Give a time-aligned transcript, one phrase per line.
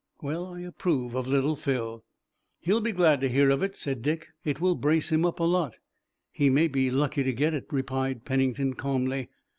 [0.23, 2.03] Well, I approve of Little Phil."
[2.59, 4.29] "He'll be glad to hear of it," said Dick.
[4.43, 5.77] "It will brace him up a lot."
[6.31, 9.29] "He may be lucky to get it," replied Pennington calmly.